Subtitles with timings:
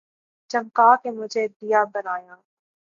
[0.51, 2.35] چمکا کے مجھے دیا بنا یا